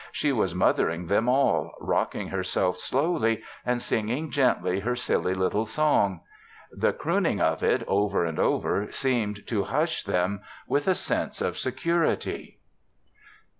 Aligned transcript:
She 0.11 0.31
was 0.31 0.55
mothering 0.55 1.05
them 1.05 1.29
all, 1.29 1.75
rocking 1.79 2.29
herself 2.29 2.75
slowly 2.77 3.43
and 3.63 3.83
singing 3.83 4.31
gently 4.31 4.79
her 4.79 4.95
silly 4.95 5.35
little 5.35 5.67
song. 5.67 6.21
The 6.71 6.91
crooning 6.91 7.39
of 7.39 7.61
it 7.61 7.83
over 7.87 8.25
and 8.25 8.39
over 8.39 8.91
seemed 8.91 9.45
to 9.45 9.65
hush 9.65 10.01
them 10.03 10.41
with 10.67 10.87
a 10.87 10.95
sense 10.95 11.39
of 11.39 11.55
security. 11.59 12.57